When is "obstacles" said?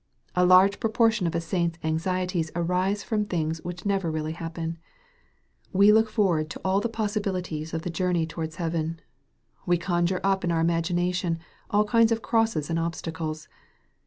12.79-13.47